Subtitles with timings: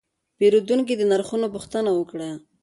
[0.37, 2.29] پیرودونکی د نرخونو پوښتنه وکړه.